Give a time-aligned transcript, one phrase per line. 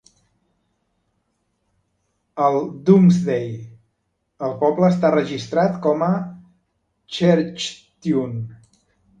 [2.45, 2.57] Al
[2.87, 3.51] "Domesday",
[4.47, 6.11] el poble està registrat com a
[7.19, 8.45] Cherchetune.